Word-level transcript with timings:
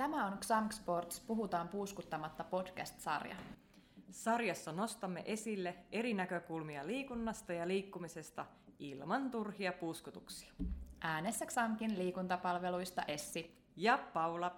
Tämä 0.00 0.26
on 0.26 0.38
Xamk 0.38 0.72
Sports 0.72 1.20
Puhutaan 1.20 1.68
puuskuttamatta 1.68 2.44
podcast-sarja. 2.44 3.36
Sarjassa 4.10 4.72
nostamme 4.72 5.22
esille 5.26 5.74
eri 5.92 6.14
näkökulmia 6.14 6.86
liikunnasta 6.86 7.52
ja 7.52 7.68
liikkumisesta 7.68 8.46
ilman 8.78 9.30
turhia 9.30 9.72
puuskutuksia. 9.72 10.52
Äänessä 11.00 11.46
Xamkin 11.46 11.98
liikuntapalveluista 11.98 13.02
Essi 13.02 13.64
ja 13.76 13.98
Paula. 14.12 14.56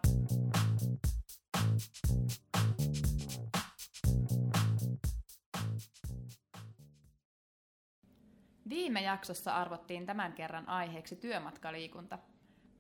Viime 8.68 9.02
jaksossa 9.02 9.56
arvottiin 9.56 10.06
tämän 10.06 10.32
kerran 10.32 10.68
aiheeksi 10.68 11.16
työmatkaliikunta. 11.16 12.18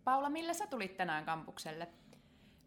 Paula, 0.04 0.30
millä 0.30 0.54
sä 0.54 0.66
tulit 0.66 0.96
tänään 0.96 1.24
kampukselle? 1.24 2.01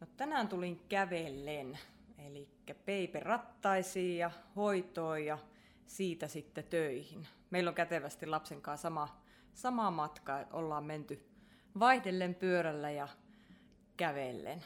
No, 0.05 0.11
tänään 0.17 0.47
tulin 0.47 0.81
kävellen, 0.89 1.79
eli 2.17 2.47
peipe 2.85 3.19
rattaisiin 3.19 4.17
ja 4.17 4.31
hoitoon 4.55 5.25
ja 5.25 5.37
siitä 5.85 6.27
sitten 6.27 6.63
töihin. 6.63 7.27
Meillä 7.49 7.69
on 7.69 7.75
kätevästi 7.75 8.25
lapsen 8.25 8.61
kanssa 8.61 8.81
sama, 8.81 9.21
sama 9.53 9.91
matka, 9.91 10.45
ollaan 10.53 10.83
menty 10.83 11.25
vaihdellen 11.79 12.35
pyörällä 12.35 12.91
ja 12.91 13.07
kävellen. 13.97 14.63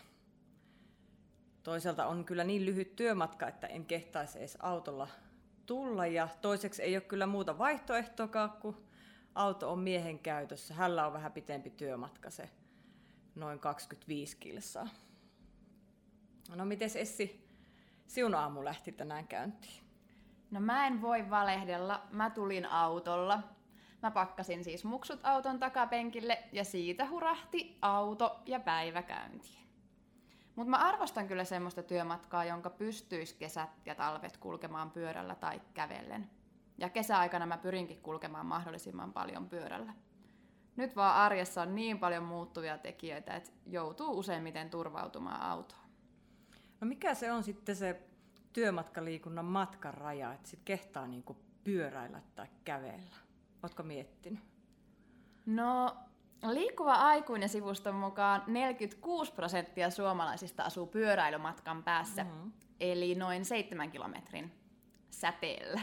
Toisaalta 1.64 2.08
on 2.08 2.26
kyllä 2.26 2.44
niin 2.44 2.66
lyhyt 2.66 2.96
työmatka, 2.96 3.48
että 3.48 3.68
en 3.68 3.86
kehtaisi 3.86 4.40
edes 4.40 4.58
autolla 4.62 5.08
tulla. 5.66 6.08
Ja 6.08 6.28
toiseksi 6.42 6.82
ei 6.82 6.96
ole 6.96 7.02
kyllä 7.02 7.28
muuta 7.28 7.58
vaihtoehtoa, 7.58 8.48
kun 8.48 8.86
auto 9.36 9.72
on 9.72 9.80
miehen 9.80 10.20
käytössä. 10.20 10.74
Hällä 10.74 11.08
on 11.08 11.14
vähän 11.14 11.32
pitempi 11.32 11.70
työmatka, 11.70 12.30
se 12.30 12.50
noin 13.36 13.60
25 13.60 14.38
kilsaa. 14.38 14.88
No 16.56 16.66
miten 16.66 16.90
Essi, 16.96 17.48
sinun 18.08 18.36
aamu 18.36 18.66
lähti 18.66 18.92
tänään 18.92 19.28
käyntiin? 19.28 19.84
No 20.52 20.60
mä 20.60 20.88
en 20.88 21.02
voi 21.02 21.30
valehdella, 21.30 22.04
mä 22.12 22.30
tulin 22.30 22.66
autolla. 22.66 23.44
Mä 24.02 24.12
pakkasin 24.12 24.64
siis 24.64 24.86
muksut 24.86 25.20
auton 25.24 25.60
takapenkille 25.60 26.44
ja 26.52 26.64
siitä 26.64 27.10
hurahti 27.10 27.78
auto 27.82 28.40
ja 28.46 28.60
päivä 28.60 29.02
käyntiin. 29.02 29.60
Mutta 30.56 30.70
mä 30.70 30.78
arvostan 30.78 31.28
kyllä 31.28 31.44
semmoista 31.44 31.84
työmatkaa, 31.84 32.46
jonka 32.46 32.70
pystyisi 32.70 33.36
kesät 33.36 33.70
ja 33.86 33.96
talvet 33.96 34.38
kulkemaan 34.38 34.92
pyörällä 34.92 35.36
tai 35.36 35.62
kävellen. 35.74 36.30
Ja 36.78 36.90
kesäaikana 36.90 37.46
mä 37.46 37.58
pyrinkin 37.58 38.02
kulkemaan 38.02 38.46
mahdollisimman 38.46 39.14
paljon 39.14 39.50
pyörällä. 39.50 39.94
Nyt 40.76 40.96
vaan 40.96 41.16
arjessa 41.16 41.62
on 41.62 41.76
niin 41.76 42.00
paljon 42.00 42.24
muuttuvia 42.24 42.78
tekijöitä, 42.78 43.36
että 43.36 43.52
joutuu 43.66 44.20
useimmiten 44.20 44.70
turvautumaan 44.70 45.42
autoon. 45.42 45.79
No 46.82 46.88
mikä 46.88 47.14
se 47.14 47.32
on 47.32 47.44
sitten 47.44 47.76
se 47.76 48.02
työmatkaliikunnan 48.54 49.46
matkaraja, 49.46 50.34
että 50.34 50.50
sit 50.50 50.62
kehtaa 50.66 51.08
niinku 51.08 51.38
pyöräillä 51.64 52.22
tai 52.36 52.48
kävellä? 52.66 53.16
Oletko 53.64 53.84
miettinyt? 53.84 54.40
No 55.46 55.98
Liikkuva 56.48 56.94
aikuinen 56.94 57.50
sivuston 57.50 57.96
mukaan 57.96 58.44
46 58.48 59.34
prosenttia 59.34 59.90
suomalaisista 59.90 60.64
asuu 60.64 60.88
pyöräilymatkan 60.88 61.84
päässä, 61.84 62.24
mm-hmm. 62.24 62.52
eli 62.80 63.16
noin 63.16 63.46
7 63.46 63.92
kilometrin 63.92 64.52
säteellä. 65.10 65.82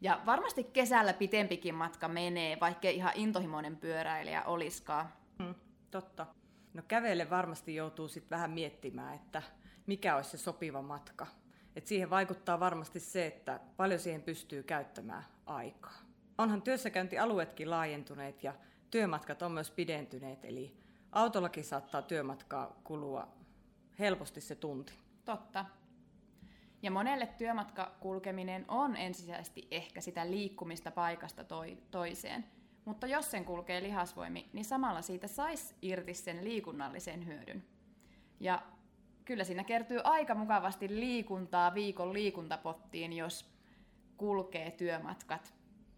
Ja 0.00 0.20
varmasti 0.26 0.64
kesällä 0.64 1.12
pitempikin 1.12 1.74
matka 1.74 2.08
menee, 2.08 2.60
vaikka 2.60 2.88
ihan 2.88 3.12
intohimoinen 3.14 3.76
pyöräilijä 3.76 4.42
olisikaan. 4.42 5.08
Mm, 5.38 5.54
totta. 5.90 6.26
No 6.74 6.82
kävelle 6.88 7.30
varmasti 7.30 7.74
joutuu 7.74 8.08
sitten 8.08 8.30
vähän 8.30 8.50
miettimään, 8.50 9.14
että 9.14 9.42
mikä 9.86 10.16
olisi 10.16 10.30
se 10.30 10.38
sopiva 10.38 10.82
matka. 10.82 11.26
Et 11.76 11.86
siihen 11.86 12.10
vaikuttaa 12.10 12.60
varmasti 12.60 13.00
se, 13.00 13.26
että 13.26 13.60
paljon 13.76 14.00
siihen 14.00 14.22
pystyy 14.22 14.62
käyttämään 14.62 15.24
aikaa. 15.46 15.98
Onhan 16.38 16.62
työssäkäyntialueetkin 16.62 17.70
laajentuneet 17.70 18.44
ja 18.44 18.54
työmatkat 18.90 19.42
on 19.42 19.52
myös 19.52 19.70
pidentyneet, 19.70 20.44
eli 20.44 20.76
autollakin 21.12 21.64
saattaa 21.64 22.02
työmatkaa 22.02 22.80
kulua 22.84 23.28
helposti 23.98 24.40
se 24.40 24.54
tunti. 24.54 24.92
Totta. 25.24 25.64
Ja 26.82 26.90
monelle 26.90 27.26
työmatkakulkeminen 27.26 28.64
on 28.68 28.96
ensisijaisesti 28.96 29.68
ehkä 29.70 30.00
sitä 30.00 30.30
liikkumista 30.30 30.90
paikasta 30.90 31.44
toi, 31.44 31.78
toiseen. 31.90 32.44
Mutta 32.84 33.06
jos 33.06 33.30
sen 33.30 33.44
kulkee 33.44 33.82
lihasvoimi, 33.82 34.50
niin 34.52 34.64
samalla 34.64 35.02
siitä 35.02 35.26
saisi 35.26 35.74
irti 35.82 36.14
sen 36.14 36.44
liikunnallisen 36.44 37.26
hyödyn. 37.26 37.64
Ja 38.40 38.62
kyllä 39.26 39.44
siinä 39.44 39.64
kertyy 39.64 40.00
aika 40.04 40.34
mukavasti 40.34 40.88
liikuntaa 40.88 41.74
viikon 41.74 42.12
liikuntapottiin, 42.12 43.12
jos 43.12 43.50
kulkee 44.16 44.70
työmatkat 44.70 45.54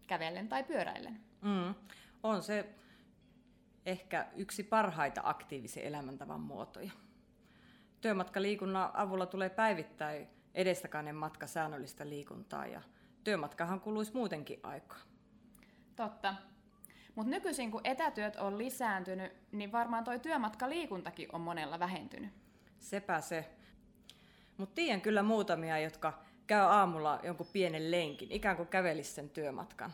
kävellen 0.07 0.49
tai 0.49 0.63
pyöräillen. 0.63 1.19
Mm 1.41 1.75
on 2.23 2.43
se 2.43 2.69
ehkä 3.85 4.27
yksi 4.35 4.63
parhaita 4.63 5.21
aktiivisen 5.23 5.83
elämäntavan 5.83 6.39
muotoja. 6.39 6.91
Työmatkaliikunnan 8.01 8.91
avulla 8.93 9.25
tulee 9.25 9.49
päivittäin 9.49 10.27
edestakainen 10.53 11.15
matka 11.15 11.47
säännöllistä 11.47 12.09
liikuntaa 12.09 12.65
ja 12.65 12.81
työmatkahan 13.23 13.81
kuluisi 13.81 14.13
muutenkin 14.13 14.59
aikaa. 14.63 14.99
Totta. 15.95 16.35
Mutta 17.15 17.29
nykyisin 17.29 17.71
kun 17.71 17.81
etätyöt 17.83 18.35
on 18.35 18.57
lisääntynyt, 18.57 19.33
niin 19.51 19.71
varmaan 19.71 20.03
toi 20.03 20.19
työmatkaliikuntakin 20.19 21.29
on 21.31 21.41
monella 21.41 21.79
vähentynyt. 21.79 22.31
Sepä 22.79 23.21
se. 23.21 23.49
Mutta 24.57 24.75
tiedän 24.75 25.01
kyllä 25.01 25.23
muutamia, 25.23 25.79
jotka 25.79 26.19
käy 26.47 26.61
aamulla 26.61 27.19
jonkun 27.23 27.47
pienen 27.53 27.91
lenkin, 27.91 28.31
ikään 28.31 28.55
kuin 28.57 28.67
kävelisi 28.67 29.11
sen 29.11 29.29
työmatkan, 29.29 29.93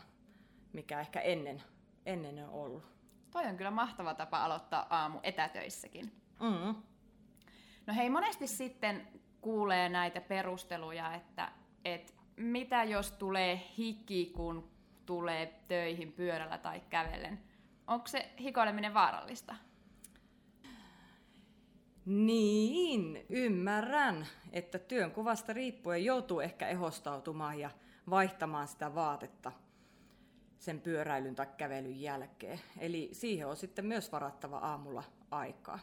mikä 0.72 1.00
ehkä 1.00 1.20
ennen 1.20 1.62
ennen 2.06 2.44
on 2.44 2.50
ollut. 2.50 2.82
Toi 3.30 3.46
on 3.46 3.56
kyllä 3.56 3.70
mahtava 3.70 4.14
tapa 4.14 4.44
aloittaa 4.44 4.86
aamu 4.90 5.20
etätöissäkin. 5.22 6.12
Mm. 6.40 6.74
No 7.86 7.94
hei, 7.94 8.10
monesti 8.10 8.46
sitten 8.46 9.08
kuulee 9.40 9.88
näitä 9.88 10.20
perusteluja, 10.20 11.14
että, 11.14 11.52
että 11.84 12.12
mitä 12.36 12.84
jos 12.84 13.12
tulee 13.12 13.62
hiki, 13.78 14.32
kun 14.36 14.70
tulee 15.06 15.60
töihin 15.68 16.12
pyörällä 16.12 16.58
tai 16.58 16.80
kävellen. 16.90 17.40
Onko 17.86 18.06
se 18.06 18.30
hikoileminen 18.40 18.94
vaarallista? 18.94 19.54
Niin, 22.06 23.26
ymmärrän, 23.28 24.26
että 24.52 24.78
työnkuvasta 24.78 25.52
riippuen 25.52 26.04
joutuu 26.04 26.40
ehkä 26.40 26.68
ehostautumaan 26.68 27.58
ja 27.58 27.70
vaihtamaan 28.10 28.68
sitä 28.68 28.94
vaatetta– 28.94 29.52
sen 30.66 30.80
pyöräilyn 30.80 31.34
tai 31.34 31.46
kävelyn 31.56 32.00
jälkeen. 32.00 32.60
Eli 32.78 33.08
siihen 33.12 33.46
on 33.46 33.56
sitten 33.56 33.86
myös 33.86 34.12
varattava 34.12 34.58
aamulla 34.58 35.04
aikaa. 35.30 35.78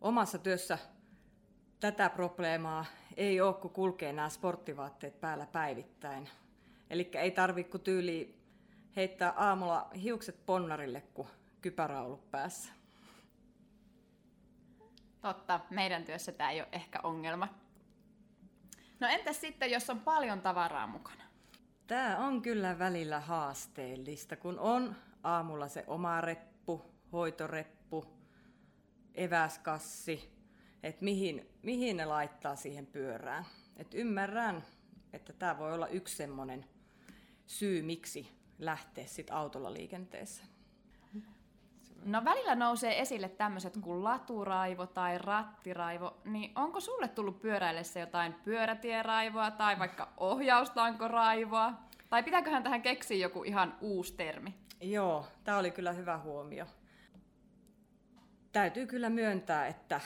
Omassa 0.00 0.38
työssä 0.38 0.78
tätä 1.80 2.10
probleemaa 2.10 2.84
ei 3.16 3.40
ole, 3.40 3.54
kun 3.54 3.70
kulkee 3.70 4.12
nämä 4.12 4.28
sporttivaatteet 4.28 5.20
päällä 5.20 5.46
päivittäin. 5.46 6.28
Eli 6.90 7.10
ei 7.14 7.30
tarvitse 7.30 7.78
tyyli 7.78 8.38
heittää 8.96 9.32
aamulla 9.36 9.90
hiukset 10.02 10.46
ponnarille, 10.46 11.00
kun 11.14 11.26
kypärä 11.60 12.00
on 12.00 12.06
ollut 12.06 12.30
päässä. 12.30 12.72
Totta, 15.28 15.60
meidän 15.70 16.04
työssä 16.04 16.32
tämä 16.32 16.50
ei 16.50 16.60
ole 16.60 16.68
ehkä 16.72 17.00
ongelma. 17.02 17.48
No 19.00 19.08
entäs 19.08 19.40
sitten, 19.40 19.70
jos 19.70 19.90
on 19.90 20.00
paljon 20.00 20.40
tavaraa 20.40 20.86
mukana? 20.86 21.24
Tämä 21.86 22.18
on 22.18 22.42
kyllä 22.42 22.78
välillä 22.78 23.20
haasteellista, 23.20 24.36
kun 24.36 24.58
on 24.58 24.96
aamulla 25.22 25.68
se 25.68 25.84
oma 25.86 26.20
reppu, 26.20 26.94
hoitoreppu, 27.12 28.04
eväskassi, 29.14 30.32
että 30.82 31.04
mihin, 31.04 31.48
mihin 31.62 31.96
ne 31.96 32.04
laittaa 32.04 32.56
siihen 32.56 32.86
pyörään. 32.86 33.46
Et 33.76 33.94
ymmärrän, 33.94 34.64
että 35.12 35.32
tämä 35.32 35.58
voi 35.58 35.72
olla 35.74 35.88
yksi 35.88 36.16
semmoinen 36.16 36.64
syy, 37.46 37.82
miksi 37.82 38.28
lähteä 38.58 39.06
sit 39.06 39.30
autolla 39.30 39.72
liikenteeseen. 39.72 40.48
No 42.04 42.24
välillä 42.24 42.54
nousee 42.54 43.00
esille 43.00 43.28
tämmöiset 43.28 43.78
kuin 43.80 44.04
laturaivo 44.04 44.86
tai 44.86 45.18
rattiraivo, 45.18 46.16
niin 46.24 46.52
onko 46.54 46.80
sulle 46.80 47.08
tullut 47.08 47.40
pyöräillessä 47.40 48.00
jotain 48.00 48.34
pyörätieraivoa 48.34 49.50
tai 49.50 49.78
vaikka 49.78 50.12
ohjaustankoraivoa? 50.16 51.72
Tai 52.10 52.22
pitääköhän 52.22 52.62
tähän 52.62 52.82
keksiä 52.82 53.16
joku 53.16 53.42
ihan 53.42 53.76
uusi 53.80 54.14
termi? 54.14 54.54
Joo, 54.80 55.26
tämä 55.44 55.58
oli 55.58 55.70
kyllä 55.70 55.92
hyvä 55.92 56.18
huomio. 56.18 56.66
Täytyy 58.52 58.86
kyllä 58.86 59.10
myöntää, 59.10 59.66
että 59.66 60.00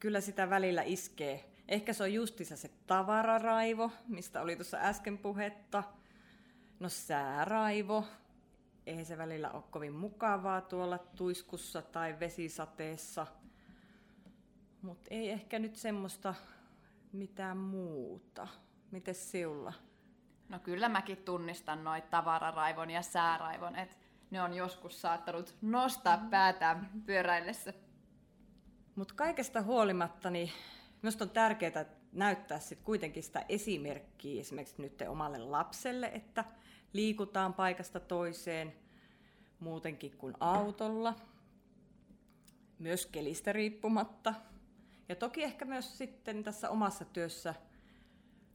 kyllä 0.00 0.20
sitä 0.20 0.50
välillä 0.50 0.82
iskee. 0.82 1.44
Ehkä 1.68 1.92
se 1.92 2.02
on 2.02 2.14
justissa 2.14 2.56
se 2.56 2.70
tavararaivo, 2.86 3.90
mistä 4.08 4.42
oli 4.42 4.56
tuossa 4.56 4.78
äsken 4.80 5.18
puhetta. 5.18 5.82
No 6.80 6.88
sääraivo, 6.88 8.04
eihän 8.86 9.04
se 9.04 9.18
välillä 9.18 9.50
ole 9.50 9.62
kovin 9.70 9.92
mukavaa 9.92 10.60
tuolla 10.60 10.98
tuiskussa 10.98 11.82
tai 11.82 12.20
vesisateessa. 12.20 13.26
Mutta 14.82 15.08
ei 15.10 15.30
ehkä 15.30 15.58
nyt 15.58 15.76
semmoista 15.76 16.34
mitään 17.12 17.56
muuta. 17.56 18.48
Miten 18.90 19.14
siulla? 19.14 19.72
No 20.48 20.58
kyllä 20.58 20.88
mäkin 20.88 21.16
tunnistan 21.16 21.84
noit 21.84 22.10
tavararaivon 22.10 22.90
ja 22.90 23.02
sääraivon, 23.02 23.76
että 23.76 23.96
ne 24.30 24.42
on 24.42 24.54
joskus 24.54 25.00
saattanut 25.00 25.56
nostaa 25.62 26.26
päätään 26.30 26.90
pyöräillessä. 27.06 27.72
Mutta 28.94 29.14
kaikesta 29.14 29.62
huolimatta, 29.62 30.30
niin 30.30 30.50
minusta 31.02 31.24
on 31.24 31.30
tärkeää 31.30 31.84
näyttää 32.12 32.58
sit 32.58 32.80
kuitenkin 32.80 33.22
sitä 33.22 33.44
esimerkkiä 33.48 34.40
esimerkiksi 34.40 34.82
nyt 34.82 35.02
omalle 35.08 35.38
lapselle, 35.38 36.10
että 36.14 36.44
liikutaan 36.92 37.54
paikasta 37.54 38.00
toiseen 38.00 38.72
muutenkin 39.60 40.16
kuin 40.16 40.34
autolla, 40.40 41.16
myös 42.78 43.06
kelistä 43.06 43.52
riippumatta. 43.52 44.34
Ja 45.08 45.16
toki 45.16 45.42
ehkä 45.42 45.64
myös 45.64 45.98
sitten 45.98 46.44
tässä 46.44 46.70
omassa 46.70 47.04
työssä 47.04 47.54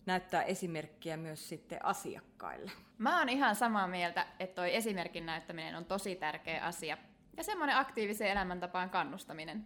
näyttää 0.05 0.43
esimerkkiä 0.43 1.17
myös 1.17 1.49
sitten 1.49 1.85
asiakkaille. 1.85 2.71
Mä 2.97 3.19
oon 3.19 3.29
ihan 3.29 3.55
samaa 3.55 3.87
mieltä, 3.87 4.27
että 4.39 4.55
toi 4.55 4.75
esimerkin 4.75 5.25
näyttäminen 5.25 5.75
on 5.75 5.85
tosi 5.85 6.15
tärkeä 6.15 6.63
asia. 6.63 6.97
Ja 7.37 7.43
semmoinen 7.43 7.77
aktiiviseen 7.77 8.31
elämäntapaan 8.31 8.89
kannustaminen. 8.89 9.65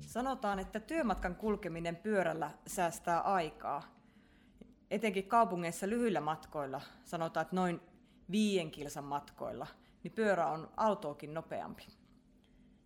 Sanotaan, 0.00 0.58
että 0.58 0.80
työmatkan 0.80 1.36
kulkeminen 1.36 1.96
pyörällä 1.96 2.50
säästää 2.66 3.20
aikaa. 3.20 3.95
Etenkin 4.90 5.28
kaupungeissa 5.28 5.88
lyhyillä 5.88 6.20
matkoilla, 6.20 6.80
sanotaan, 7.04 7.42
että 7.42 7.56
noin 7.56 7.80
viien 8.30 8.70
kilsan 8.70 9.04
matkoilla, 9.04 9.66
niin 10.02 10.12
pyörä 10.12 10.46
on 10.46 10.68
autoakin 10.76 11.34
nopeampi. 11.34 11.86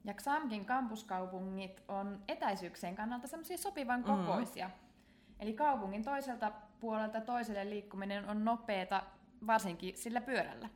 Ja 0.04 0.14
Xamkin 0.14 0.64
kampuskaupungit 0.64 1.82
on 1.88 2.22
etäisyyksien 2.28 2.96
kannalta 2.96 3.26
semmoisia 3.26 3.58
sopivan 3.58 4.04
kokoisia. 4.04 4.68
Mm. 4.68 4.74
Eli 5.40 5.52
kaupungin 5.52 6.04
toiselta 6.04 6.52
puolelta 6.80 7.20
toiselle 7.20 7.70
liikkuminen 7.70 8.28
on 8.28 8.44
nopeata, 8.44 9.02
varsinkin 9.46 9.96
sillä 9.96 10.20
pyörällä. 10.20 10.68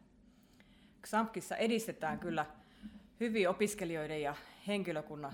Xamkissa 1.07 1.57
edistetään 1.57 2.19
kyllä 2.19 2.47
hyvin 3.21 3.49
opiskelijoiden 3.49 4.23
ja 4.23 4.35
henkilökunnan 4.67 5.33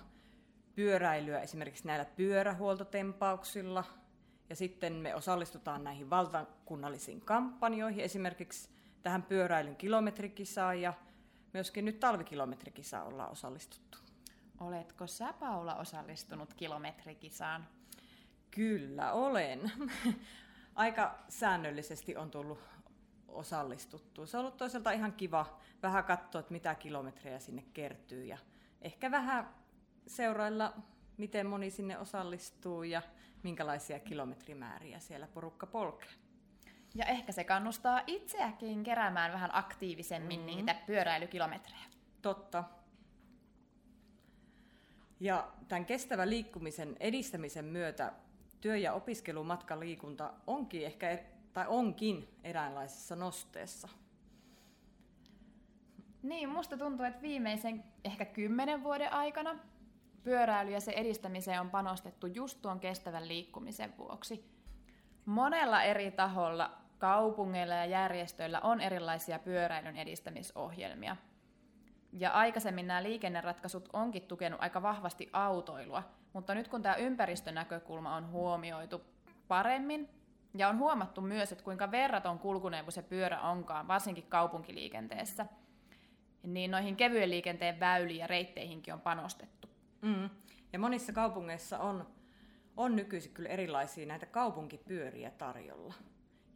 pyöräilyä 0.75 1.41
esimerkiksi 1.41 1.87
näillä 1.87 2.05
pyörähuoltotempauksilla. 2.05 3.85
Ja 4.51 4.57
sitten 4.57 4.93
me 4.93 5.15
osallistutaan 5.15 5.85
näihin 5.85 6.11
valtakunnallisiin 6.11 7.21
kampanjoihin, 7.21 8.05
esimerkiksi 8.05 8.69
tähän 9.03 9.23
pyöräilyn 9.23 9.77
kilometrikisaan 9.77 10.81
ja 10.81 10.95
myöskin 11.53 11.85
nyt 11.85 12.01
talvikilometrikisaan 12.01 13.07
ollaan 13.07 13.31
osallistuttu. 13.31 13.99
Oletko 14.61 15.07
sä 15.07 15.33
Paula 15.33 15.75
osallistunut 15.75 16.55
kilometrikisaan? 16.55 17.67
Kyllä 18.51 19.13
olen. 19.13 19.73
Aika 20.75 21.19
säännöllisesti 21.29 22.17
on 22.17 22.31
tullut 22.31 22.59
osallistuttu. 23.29 24.27
Se 24.27 24.37
on 24.37 24.41
ollut 24.41 24.57
toisaalta 24.57 24.91
ihan 24.91 25.13
kiva 25.13 25.59
vähän 25.83 26.05
katsoa, 26.05 26.41
että 26.41 26.53
mitä 26.53 26.75
kilometrejä 26.75 27.39
sinne 27.39 27.65
kertyy 27.75 28.25
ja 28.25 28.39
ehkä 28.83 29.11
vähän 29.11 29.55
seurailla, 30.07 30.73
miten 31.21 31.47
moni 31.47 31.71
sinne 31.71 31.99
osallistuu 31.99 32.83
ja 32.83 33.03
minkälaisia 33.43 33.99
kilometrimääriä 33.99 34.99
siellä 34.99 35.27
porukka 35.27 35.67
polkee. 35.67 36.11
Ja 36.95 37.05
ehkä 37.05 37.33
se 37.33 37.45
kannustaa 37.45 38.03
itseäkin 38.07 38.83
keräämään 38.83 39.33
vähän 39.33 39.51
aktiivisemmin 39.53 40.41
mm-hmm. 40.41 40.57
niitä 40.57 40.75
pyöräilykilometrejä. 40.87 41.85
Totta. 42.23 42.65
Ja 45.21 45.53
tämän 45.69 45.87
kestävän 45.87 46.31
liikkumisen 46.31 46.97
edistämisen 47.01 47.65
myötä 47.65 48.13
työ- 48.61 48.77
ja 48.77 48.93
opiskelumatkaliikunta 48.93 50.33
onkin 50.47 50.87
ehkä 50.87 51.11
e- 51.11 51.27
tai 51.53 51.65
onkin 51.69 52.29
eräänlaisessa 52.45 53.17
nosteessa. 53.17 53.89
Niin, 56.23 56.49
musta 56.49 56.77
tuntuu, 56.77 57.07
että 57.07 57.23
viimeisen 57.23 57.85
ehkä 58.05 58.25
kymmenen 58.25 58.83
vuoden 58.83 59.13
aikana 59.13 59.59
pyöräily 60.23 60.71
ja 60.71 60.81
se 60.81 60.93
edistämiseen 60.93 61.61
on 61.61 61.71
panostettu 61.71 62.27
just 62.27 62.63
tuon 62.63 62.81
kestävän 62.81 63.29
liikkumisen 63.29 63.95
vuoksi. 63.99 64.45
Monella 65.25 65.83
eri 65.83 66.11
taholla, 66.11 66.71
kaupungeilla 66.99 67.75
ja 67.75 67.85
järjestöillä 67.85 68.61
on 68.61 68.81
erilaisia 68.81 69.39
pyöräilyn 69.39 69.97
edistämisohjelmia. 69.97 71.17
Ja 72.13 72.31
aikaisemmin 72.31 72.87
nämä 72.87 73.03
liikenneratkaisut 73.03 73.89
onkin 73.93 74.23
tukenut 74.23 74.61
aika 74.63 74.83
vahvasti 74.83 75.31
autoilua, 75.33 76.03
mutta 76.33 76.55
nyt 76.55 76.69
kun 76.69 76.83
tämä 76.83 76.95
ympäristönäkökulma 76.95 78.17
on 78.17 78.31
huomioitu 78.31 79.01
paremmin, 79.49 80.09
ja 80.55 80.69
on 80.69 80.79
huomattu 80.79 81.21
myös, 81.21 81.53
että 81.53 81.65
kuinka 81.65 81.91
verraton 81.91 82.39
kulkuneuvo 82.39 82.91
se 82.91 83.03
pyörä 83.03 83.41
onkaan, 83.41 83.89
varsinkin 83.89 84.27
kaupunkiliikenteessä, 84.29 85.47
niin 86.43 86.71
noihin 86.71 86.97
kevyen 86.97 87.31
liikenteen 87.31 87.81
väyliin 87.81 88.21
ja 88.21 88.27
reitteihinkin 88.27 88.95
on 88.95 89.01
panostettu. 89.01 89.70
Mm. 90.03 90.31
Ja 90.73 90.79
monissa 90.79 91.13
kaupungeissa 91.13 91.79
on, 91.79 92.07
on 92.77 92.97
nykyisin 92.97 93.35
kyllä 93.35 93.49
erilaisia 93.49 94.07
näitä 94.07 94.27
kaupunkipyöriä 94.27 95.31
tarjolla. 95.31 95.95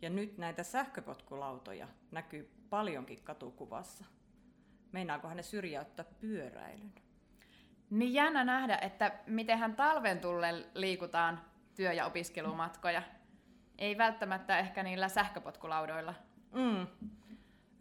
Ja 0.03 0.11
nyt 0.11 0.39
näitä 0.39 0.63
sähköpotkulautoja 0.63 1.89
näkyy 2.11 2.51
paljonkin 2.71 3.23
katukuvassa. 3.25 4.05
Meinaakohan 4.93 5.37
ne 5.37 5.43
syrjäyttää 5.43 6.05
pyöräilyn? 6.21 6.93
Niin 7.91 8.15
jännä 8.15 8.45
nähdä, 8.45 8.79
että 8.83 9.13
mitenhän 9.27 9.77
talven 9.77 10.21
tulle 10.21 10.67
liikutaan 10.75 11.41
työ- 11.75 11.93
ja 11.93 12.07
opiskelumatkoja. 12.07 13.03
Ei 13.79 13.99
välttämättä 13.99 14.59
ehkä 14.59 14.83
niillä 14.83 15.09
sähköpotkulaudoilla. 15.09 16.15
Mm. 16.53 16.87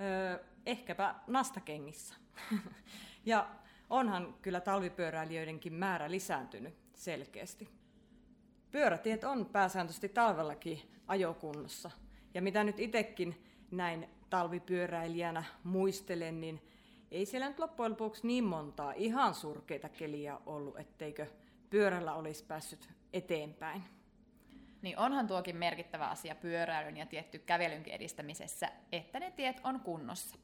Öö, 0.01 0.44
ehkäpä 0.65 1.15
nastakengissä. 1.27 2.15
ja 3.25 3.50
onhan 3.89 4.35
kyllä 4.41 4.62
talvipyöräilijöidenkin 4.62 5.74
määrä 5.74 6.12
lisääntynyt 6.12 6.74
selkeästi. 6.94 7.69
Pyörätiet 8.71 9.24
on 9.24 9.45
pääsääntöisesti 9.45 10.09
talvellakin 10.09 10.81
ajokunnossa. 11.07 11.91
Ja 12.33 12.41
mitä 12.41 12.63
nyt 12.63 12.80
itsekin 12.80 13.45
näin 13.71 14.09
talvipyöräilijänä 14.30 15.43
muistelen, 15.63 16.41
niin 16.41 16.62
ei 17.12 17.25
siellä 17.25 17.50
nyt 17.50 17.60
loppujen 17.60 17.91
lopuksi 17.91 18.27
niin 18.27 18.43
montaa 18.43 18.93
ihan 18.93 19.34
surkeita 19.34 19.89
keliä 19.89 20.38
ollut, 20.46 20.79
etteikö 20.79 21.27
pyörällä 21.69 22.13
olisi 22.13 22.43
päässyt 22.46 22.89
eteenpäin. 23.13 23.84
Niin 24.81 24.98
onhan 24.98 25.27
tuokin 25.27 25.58
merkittävä 25.58 26.08
asia 26.08 26.36
pyöräilyn 26.36 26.98
ja 26.98 27.05
tietty 27.05 27.39
kävelynkin 27.39 27.93
edistämisessä, 27.93 28.72
että 28.91 29.19
ne 29.19 29.31
tiet 29.31 29.62
on 29.63 29.79
kunnossa. 29.79 30.38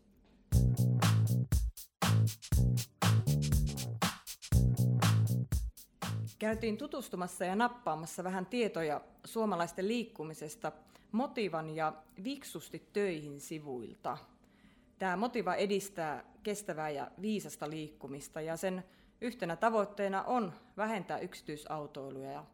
Käytiin 6.39 6.77
tutustumassa 6.77 7.45
ja 7.45 7.55
nappaamassa 7.55 8.23
vähän 8.23 8.45
tietoja 8.45 9.01
suomalaisten 9.25 9.87
liikkumisesta 9.87 10.71
Motivan 11.11 11.75
ja 11.75 11.93
Viksusti 12.23 12.87
töihin 12.93 13.39
sivuilta. 13.39 14.17
Tämä 14.99 15.17
Motiva 15.17 15.55
edistää 15.55 16.23
kestävää 16.43 16.89
ja 16.89 17.11
viisasta 17.21 17.69
liikkumista 17.69 18.41
ja 18.41 18.57
sen 18.57 18.83
yhtenä 19.21 19.55
tavoitteena 19.55 20.23
on 20.23 20.53
vähentää 20.77 21.19
yksityisautoiluja 21.19 22.45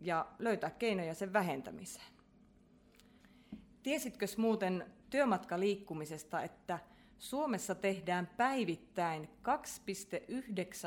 ja, 0.00 0.26
löytää 0.38 0.70
keinoja 0.70 1.14
sen 1.14 1.32
vähentämiseen. 1.32 2.12
Tiesitkö 3.82 4.26
muuten 4.36 4.92
työmatkaliikkumisesta, 5.10 6.42
että 6.42 6.78
Suomessa 7.18 7.74
tehdään 7.74 8.26
päivittäin 8.36 9.28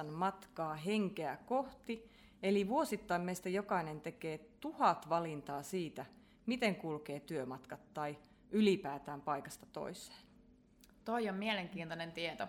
2,9 0.04 0.12
matkaa 0.12 0.76
henkeä 0.76 1.38
kohti 1.46 2.13
Eli 2.44 2.68
vuosittain 2.68 3.22
meistä 3.22 3.50
jokainen 3.50 4.02
tekee 4.02 4.38
tuhat 4.60 5.10
valintaa 5.10 5.64
siitä, 5.64 6.06
miten 6.46 6.76
kulkee 6.76 7.20
työmatkat 7.20 7.94
tai 7.94 8.18
ylipäätään 8.52 9.22
paikasta 9.22 9.66
toiseen. 9.66 10.20
Toi 11.06 11.30
on 11.30 11.36
mielenkiintoinen 11.36 12.12
tieto. 12.12 12.48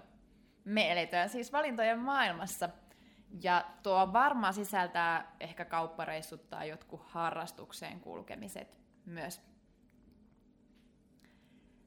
Me 0.64 0.92
eletään 0.92 1.28
siis 1.28 1.52
valintojen 1.52 1.98
maailmassa. 1.98 2.68
Ja 3.42 3.64
tuo 3.82 4.12
varmaan 4.12 4.54
sisältää 4.54 5.36
ehkä 5.40 5.64
kauppareissut 5.64 6.50
tai 6.50 6.68
jotkut 6.68 7.00
harrastukseen 7.06 8.00
kulkemiset 8.00 8.76
myös 9.06 9.40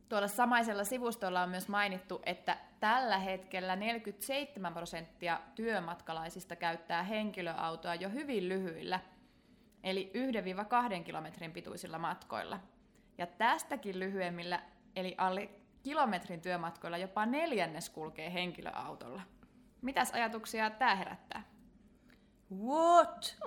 Tuolla 0.10 0.28
samaisella 0.28 0.84
sivustolla 0.84 1.42
on 1.44 1.50
myös 1.50 1.68
mainittu, 1.68 2.22
että 2.26 2.58
tällä 2.80 3.18
hetkellä 3.18 3.76
47 3.76 4.74
prosenttia 4.74 5.40
työmatkalaisista 5.56 6.56
käyttää 6.56 7.04
henkilöautoa 7.04 7.96
jo 7.96 8.10
hyvin 8.10 8.50
lyhyillä, 8.50 9.00
eli 9.84 10.12
1-2 11.00 11.04
kilometrin 11.04 11.52
pituisilla 11.52 12.00
matkoilla. 12.00 12.60
Ja 13.18 13.28
tästäkin 13.28 14.00
lyhyemmillä, 14.00 14.64
eli 14.96 15.16
alle 15.18 15.50
kilometrin 15.84 16.42
työmatkoilla 16.42 16.98
jopa 16.98 17.26
neljännes 17.26 17.90
kulkee 17.90 18.34
henkilöautolla. 18.34 19.22
Mitäs 19.82 20.12
ajatuksia 20.12 20.70
tämä 20.70 20.96
herättää? 20.96 21.44
What? 22.66 23.38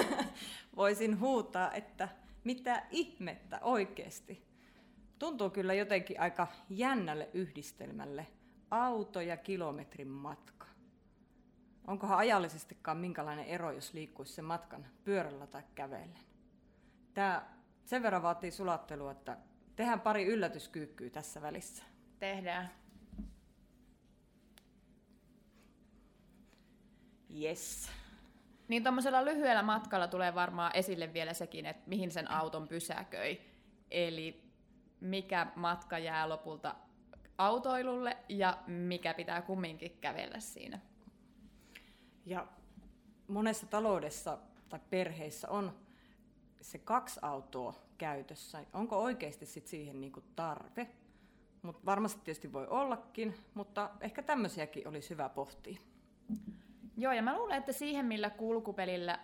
Voisin 0.76 1.20
huutaa, 1.20 1.72
että 1.72 2.08
mitä 2.44 2.82
ihmettä 2.90 3.58
oikeasti. 3.62 4.49
Tuntuu 5.20 5.50
kyllä 5.50 5.74
jotenkin 5.74 6.20
aika 6.20 6.46
jännälle 6.68 7.28
yhdistelmälle. 7.34 8.26
Auto 8.70 9.20
ja 9.20 9.36
kilometrin 9.36 10.08
matka. 10.08 10.66
Onkohan 11.86 12.18
ajallisestikaan 12.18 12.96
minkälainen 12.96 13.44
ero, 13.44 13.72
jos 13.72 13.94
liikkuisi 13.94 14.32
sen 14.32 14.44
matkan 14.44 14.86
pyörällä 15.04 15.46
tai 15.46 15.62
kävellen? 15.74 16.24
Tämä 17.14 17.46
sen 17.84 18.02
verran 18.02 18.22
vaatii 18.22 18.50
sulattelua, 18.50 19.10
että 19.10 19.36
tehdään 19.76 20.00
pari 20.00 20.24
yllätyskyykkyä 20.24 21.10
tässä 21.10 21.42
välissä. 21.42 21.84
Tehdään. 22.18 22.70
Yes. 27.40 27.90
Niin 28.68 28.82
tuommoisella 28.82 29.24
lyhyellä 29.24 29.62
matkalla 29.62 30.08
tulee 30.08 30.34
varmaan 30.34 30.70
esille 30.74 31.12
vielä 31.12 31.34
sekin, 31.34 31.66
että 31.66 31.88
mihin 31.88 32.10
sen 32.10 32.30
auton 32.30 32.68
pysäköi. 32.68 33.40
Eli 33.90 34.49
mikä 35.00 35.46
matka 35.56 35.98
jää 35.98 36.28
lopulta 36.28 36.74
autoilulle 37.38 38.16
ja 38.28 38.58
mikä 38.66 39.14
pitää 39.14 39.42
kumminkin 39.42 39.98
kävellä 40.00 40.40
siinä. 40.40 40.78
Ja 42.26 42.46
monessa 43.28 43.66
taloudessa 43.66 44.38
tai 44.68 44.80
perheissä 44.90 45.48
on 45.48 45.72
se 46.60 46.78
kaksi 46.78 47.20
autoa 47.22 47.74
käytössä. 47.98 48.64
Onko 48.72 49.02
oikeasti 49.02 49.46
sit 49.46 49.66
siihen 49.66 50.00
niinku 50.00 50.22
tarve? 50.36 50.88
Mut 51.62 51.86
varmasti 51.86 52.20
tietysti 52.24 52.52
voi 52.52 52.66
ollakin, 52.66 53.34
mutta 53.54 53.90
ehkä 54.00 54.22
tämmöisiäkin 54.22 54.88
olisi 54.88 55.10
hyvä 55.10 55.28
pohtia. 55.28 55.78
Joo, 56.96 57.12
ja 57.12 57.22
mä 57.22 57.38
luulen, 57.38 57.58
että 57.58 57.72
siihen, 57.72 58.06
millä 58.06 58.30
kulkupelillä 58.30 59.18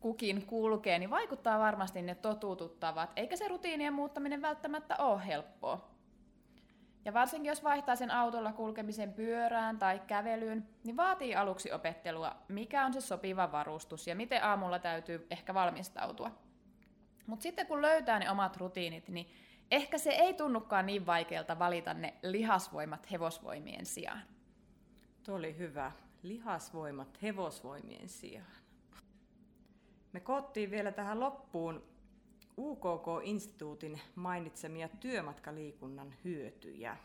kukin 0.00 0.46
kulkee, 0.46 0.98
niin 0.98 1.10
vaikuttaa 1.10 1.58
varmasti 1.58 2.02
ne 2.02 2.14
totuututtavat, 2.14 3.12
eikä 3.16 3.36
se 3.36 3.48
rutiinien 3.48 3.92
muuttaminen 3.92 4.42
välttämättä 4.42 4.96
ole 4.96 5.26
helppoa. 5.26 5.90
Ja 7.04 7.14
varsinkin 7.14 7.48
jos 7.48 7.64
vaihtaa 7.64 7.96
sen 7.96 8.10
autolla 8.10 8.52
kulkemisen 8.52 9.12
pyörään 9.12 9.78
tai 9.78 10.00
kävelyyn, 10.06 10.68
niin 10.84 10.96
vaatii 10.96 11.34
aluksi 11.34 11.72
opettelua, 11.72 12.36
mikä 12.48 12.84
on 12.84 12.92
se 12.92 13.00
sopiva 13.00 13.52
varustus 13.52 14.06
ja 14.06 14.16
miten 14.16 14.44
aamulla 14.44 14.78
täytyy 14.78 15.26
ehkä 15.30 15.54
valmistautua. 15.54 16.30
Mutta 17.26 17.42
sitten 17.42 17.66
kun 17.66 17.82
löytää 17.82 18.18
ne 18.18 18.30
omat 18.30 18.56
rutiinit, 18.56 19.08
niin 19.08 19.30
ehkä 19.70 19.98
se 19.98 20.10
ei 20.10 20.34
tunnukaan 20.34 20.86
niin 20.86 21.06
vaikealta 21.06 21.58
valita 21.58 21.94
ne 21.94 22.14
lihasvoimat 22.22 23.10
hevosvoimien 23.10 23.86
sijaan. 23.86 24.22
Tuo 25.22 25.34
oli 25.34 25.58
hyvä. 25.58 25.92
Lihasvoimat 26.22 27.22
hevosvoimien 27.22 28.08
sijaan. 28.08 28.59
Me 30.12 30.20
koottiin 30.20 30.70
vielä 30.70 30.92
tähän 30.92 31.20
loppuun 31.20 31.82
UKK-instituutin 32.58 34.00
mainitsemia 34.14 34.88
työmatkaliikunnan 34.88 36.14
hyötyjä. 36.24 36.96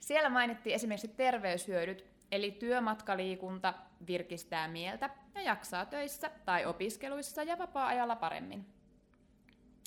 Siellä 0.00 0.30
mainittiin 0.30 0.74
esimerkiksi 0.74 1.08
terveyshyödyt, 1.08 2.06
eli 2.32 2.50
työmatkaliikunta 2.50 3.74
virkistää 4.06 4.68
mieltä 4.68 5.10
ja 5.34 5.42
jaksaa 5.42 5.86
töissä 5.86 6.30
tai 6.44 6.66
opiskeluissa 6.66 7.42
ja 7.42 7.58
vapaa-ajalla 7.58 8.16
paremmin. 8.16 8.66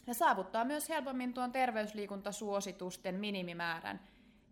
Ja 0.07 0.13
saavuttaa 0.13 0.65
myös 0.65 0.89
helpommin 0.89 1.33
tuon 1.33 1.51
terveysliikuntasuositusten 1.51 3.15
minimimäärän, 3.15 3.99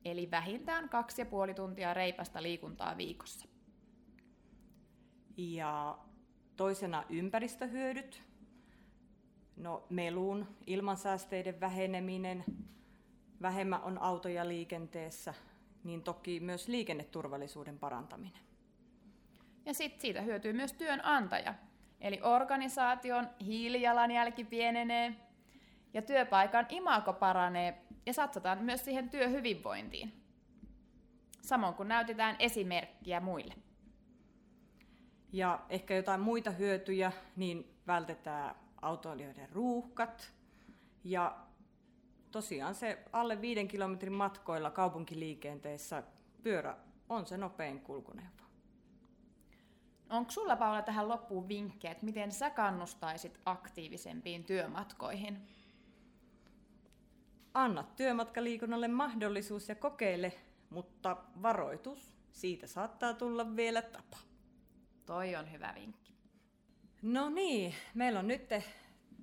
eli 0.05 0.31
vähintään 0.31 0.89
kaksi 0.89 1.22
ja 1.22 1.25
puoli 1.25 1.53
tuntia 1.53 1.93
reipasta 1.93 2.43
liikuntaa 2.43 2.98
viikossa. 2.98 3.48
Ja 5.38 5.98
toisena 6.58 7.03
ympäristöhyödyt, 7.10 8.24
no 9.58 9.84
melun, 9.89 10.48
ilmansäästeiden 10.67 11.60
väheneminen, 11.60 12.43
vähemmän 13.41 13.81
on 13.81 14.01
autoja 14.01 14.48
liikenteessä, 14.48 15.34
niin 15.84 16.03
toki 16.03 16.39
myös 16.39 16.67
liikenneturvallisuuden 16.67 17.79
parantaminen. 17.79 18.41
Ja 19.65 19.74
sitten 19.74 20.01
siitä 20.01 20.22
hyötyy 20.22 20.53
myös 20.53 20.74
työnantaja. 20.74 21.53
Eli 22.01 22.20
organisaation 22.24 23.29
hiilijalanjälki 23.46 24.43
pienenee 24.43 25.15
ja 25.93 26.01
työpaikan 26.01 26.65
imako 26.70 27.13
paranee 27.13 27.81
ja 28.05 28.13
satsataan 28.13 28.63
myös 28.63 28.86
siihen 28.86 29.10
työhyvinvointiin. 29.10 30.13
Samoin 31.41 31.74
kun 31.74 31.88
näytetään 31.88 32.36
esimerkkiä 32.39 33.20
muille. 33.20 33.53
Ja 35.32 35.60
ehkä 35.70 35.96
jotain 35.96 36.22
muita 36.22 36.52
hyötyjä, 36.52 37.12
niin 37.36 37.76
vältetään 37.88 38.56
autoilijoiden 38.82 39.50
ruuhkat. 39.50 40.34
Ja 41.04 41.38
tosiaan 42.32 42.76
se 42.76 43.04
alle 43.14 43.42
viiden 43.42 43.68
kilometrin 43.68 44.14
matkoilla 44.14 44.72
kaupunkiliikenteessä 44.72 46.04
pyörä 46.44 46.78
on 47.10 47.26
se 47.26 47.38
nopein 47.38 47.80
kulkuneuvo. 47.80 48.42
Onko 50.10 50.32
sulla 50.32 50.56
Paula 50.56 50.82
tähän 50.82 51.08
loppuun 51.08 51.48
vinkkejä, 51.48 51.92
että 51.92 52.06
miten 52.06 52.32
sä 52.32 52.50
kannustaisit 52.50 53.40
aktiivisempiin 53.46 54.44
työmatkoihin? 54.44 55.48
Anna 57.54 57.84
työmatkaliikunnalle 57.84 58.88
mahdollisuus 58.88 59.70
ja 59.70 59.76
kokeile, 59.76 60.34
mutta 60.70 61.18
varoitus, 61.42 62.14
siitä 62.32 62.68
saattaa 62.68 63.14
tulla 63.14 63.56
vielä 63.56 63.82
tapa. 63.82 64.18
Toi 65.05 65.36
on 65.36 65.51
hyvä 65.51 65.74
vinkki. 65.75 66.13
No 67.01 67.29
niin, 67.29 67.74
meillä 67.93 68.20
on 68.20 68.27
nyt 68.27 68.50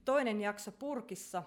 toinen 0.05 0.41
jakso 0.41 0.73
purkissa. 0.73 1.43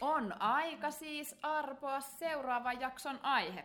On 0.00 0.42
aika 0.42 0.90
siis 0.90 1.36
arpoa 1.42 2.00
seuraavan 2.00 2.80
jakson 2.80 3.18
aihe. 3.22 3.64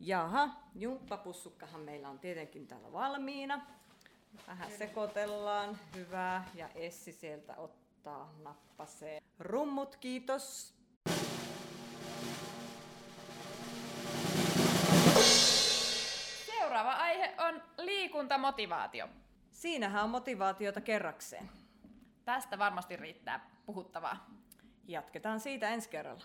Jaha, 0.00 0.48
jumppapussukkahan 0.74 1.80
meillä 1.80 2.08
on 2.08 2.18
tietenkin 2.18 2.66
täällä 2.66 2.92
valmiina. 2.92 3.66
Vähän 4.46 4.70
sekoitellaan, 4.70 5.78
hyvä. 5.94 6.44
Ja 6.54 6.68
Essi 6.74 7.12
sieltä 7.12 7.56
ottaa 7.56 8.32
nappaseen. 8.42 9.22
Rummut, 9.38 9.96
kiitos. 9.96 10.75
Liikuntamotivaatio. 18.06 19.08
Siinähän 19.50 20.04
on 20.04 20.10
motivaatiota 20.10 20.80
kerrakseen. 20.80 21.50
Tästä 22.24 22.58
varmasti 22.58 22.96
riittää 22.96 23.50
puhuttavaa. 23.66 24.30
Jatketaan 24.88 25.40
siitä 25.40 25.68
ensi 25.68 25.88
kerralla. 25.88 26.24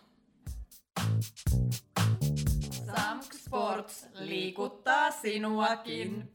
Samk 2.86 3.34
Sports 3.34 4.08
liikuttaa 4.14 5.12
sinuakin. 5.12 6.32